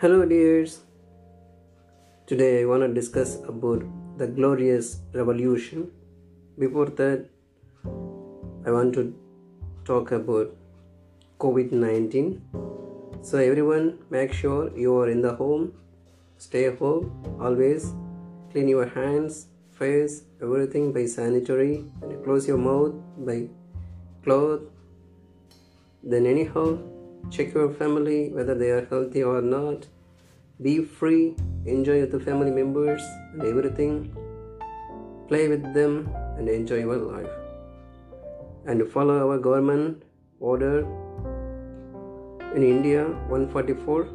[0.00, 0.82] Hello, dears.
[2.24, 3.82] Today I want to discuss about
[4.16, 5.90] the glorious revolution.
[6.56, 7.24] Before that,
[8.64, 9.02] I want to
[9.84, 10.54] talk about
[11.40, 12.40] COVID 19.
[13.22, 15.72] So, everyone, make sure you are in the home,
[16.36, 17.92] stay home, always
[18.52, 19.48] clean your hands,
[19.80, 22.94] face, everything by sanitary, and close your mouth
[23.30, 23.48] by
[24.22, 24.60] cloth.
[26.04, 26.78] Then, anyhow,
[27.30, 29.86] check your family whether they are healthy or not.
[30.60, 31.36] Be free,
[31.66, 34.12] enjoy with the family members and everything.
[35.28, 37.30] Play with them and enjoy your life.
[38.66, 40.02] And follow our government
[40.40, 40.80] order
[42.56, 44.08] in India 144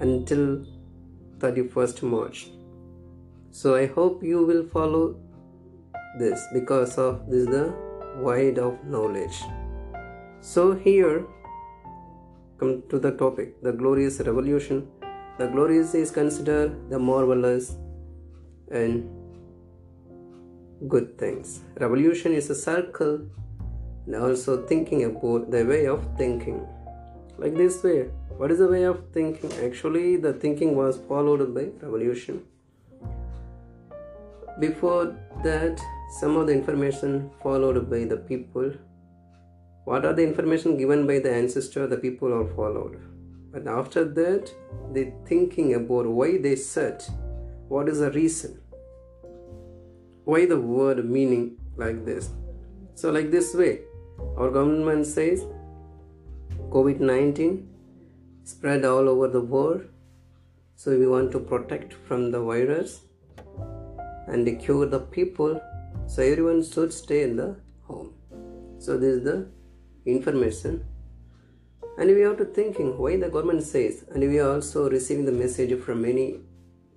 [0.00, 0.66] until
[1.38, 2.48] 31st March.
[3.52, 5.16] So I hope you will follow
[6.18, 7.72] this because of this is the
[8.18, 9.40] wide of knowledge.
[10.40, 11.24] So here
[12.58, 14.88] come to the topic the glorious revolution.
[15.36, 17.76] The glorious is considered the marvelous
[18.70, 19.10] and
[20.88, 21.60] good things.
[21.80, 23.26] Revolution is a circle
[24.06, 26.66] and also thinking about the way of thinking.
[27.36, 28.10] Like this way.
[28.36, 29.52] What is the way of thinking?
[29.64, 32.44] Actually, the thinking was followed by revolution.
[34.60, 35.80] Before that,
[36.20, 38.72] some of the information followed by the people.
[39.84, 41.86] What are the information given by the ancestor?
[41.88, 43.00] The people are followed.
[43.54, 44.52] But after that,
[44.92, 47.04] they thinking about why they said,
[47.68, 48.60] what is the reason?
[50.24, 52.30] Why the word meaning like this?
[52.96, 53.82] So, like this way,
[54.36, 55.44] our government says
[56.70, 57.68] COVID 19
[58.42, 59.84] spread all over the world.
[60.74, 63.02] So, we want to protect from the virus
[64.26, 65.60] and cure the people.
[66.08, 68.14] So, everyone should stay in the home.
[68.78, 69.46] So, this is the
[70.06, 70.84] information.
[71.96, 75.32] And we are to thinking why the government says, and we are also receiving the
[75.32, 76.40] message from many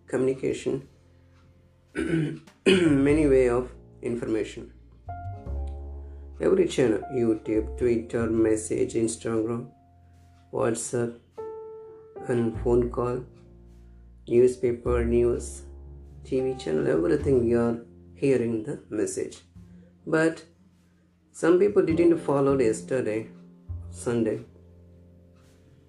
[0.08, 0.88] communication,
[1.96, 3.70] many way of
[4.02, 4.74] information.
[6.40, 9.62] Every channel youtube twitter message instagram
[10.54, 11.16] whatsapp
[12.28, 13.24] and phone call
[14.28, 15.64] newspaper news
[16.24, 17.80] tv channel everything we are
[18.14, 19.40] hearing the message.
[20.06, 20.44] But
[21.32, 23.30] some people didn't follow yesterday
[23.90, 24.40] sunday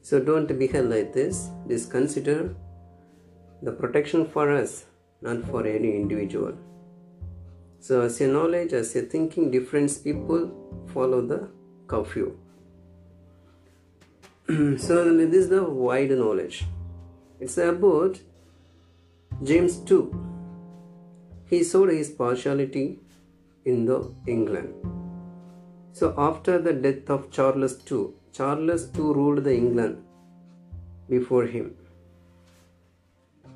[0.09, 1.43] so don't behave like this
[1.73, 2.39] just consider
[3.69, 4.73] the protection for us
[5.29, 6.57] not for any individual
[7.81, 10.51] so, as a knowledge, as a thinking, different people
[10.93, 11.49] follow the
[11.87, 12.37] curfew.
[14.49, 16.67] so, this is the wide knowledge.
[17.39, 18.19] It's about
[19.45, 20.09] James II.
[21.49, 22.99] He showed his partiality
[23.65, 24.75] in the England.
[25.93, 30.05] So, after the death of Charles II, Charles II ruled the England
[31.09, 31.75] before him.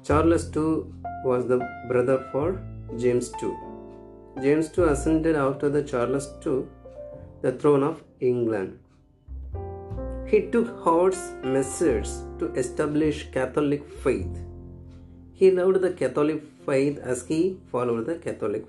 [0.05, 0.85] Charles II
[1.25, 2.61] was the brother for
[2.99, 3.55] James II.
[4.43, 6.65] James II ascended after the Charles II
[7.43, 8.79] the throne of England.
[10.27, 14.39] He took hard measures to establish Catholic faith.
[15.33, 18.65] He loved the Catholic faith as he followed the Catholic.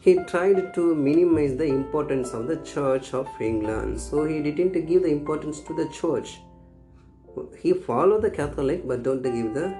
[0.00, 5.02] He tried to minimize the importance of the Church of England, so he didn't give
[5.02, 6.40] the importance to the church.
[7.58, 9.74] He followed the Catholic but don't give the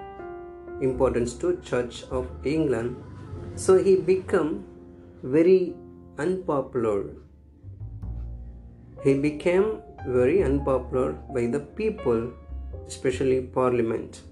[0.81, 2.97] importance to Church of England
[3.63, 4.65] so he became
[5.23, 5.75] very
[6.17, 7.07] unpopular.
[9.03, 12.33] He became very unpopular by the people,
[12.87, 14.23] especially parliament.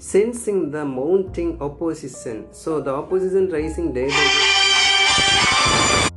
[0.00, 6.08] Sensing the mounting opposition, so the opposition rising day by day.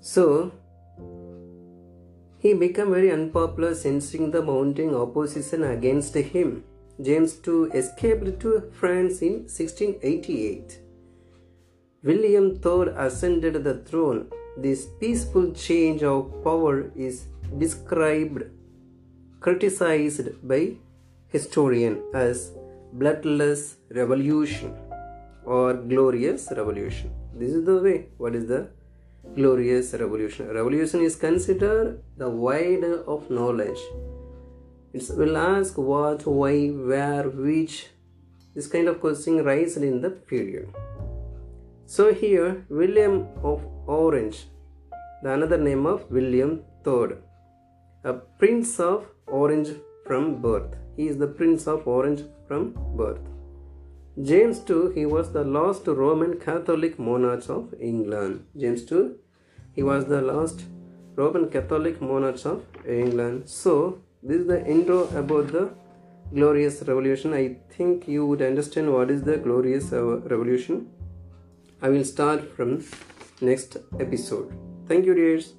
[0.00, 0.52] So
[2.38, 6.62] he became very unpopular, sensing the mounting opposition against him.
[7.00, 10.80] James II escaped to France in 1688.
[12.02, 14.30] William III ascended the throne.
[14.58, 18.44] This peaceful change of power is described,
[19.40, 20.76] criticized by
[21.28, 22.52] historian as
[22.92, 24.74] bloodless revolution
[25.44, 27.10] or glorious revolution.
[27.34, 28.08] This is the way.
[28.16, 28.68] What is the
[29.34, 30.48] glorious revolution?
[30.48, 33.78] Revolution is considered the wide of knowledge
[34.92, 37.88] it will ask what, why, where, which.
[38.54, 40.74] This kind of question raised in the period.
[41.86, 44.46] So here, William of Orange,
[45.22, 47.18] the another name of William III,
[48.04, 49.68] a prince of Orange
[50.08, 50.74] from birth.
[50.96, 53.20] He is the prince of Orange from birth.
[54.20, 58.44] James II, he was the last Roman Catholic monarch of England.
[58.56, 59.10] James II,
[59.74, 60.64] he was the last
[61.14, 63.48] Roman Catholic monarch of England.
[63.48, 65.70] So this is the intro about the
[66.34, 70.02] glorious revolution i think you would understand what is the glorious uh,
[70.32, 70.86] revolution
[71.80, 72.84] i will start from
[73.40, 74.52] next episode
[74.88, 75.54] thank you dears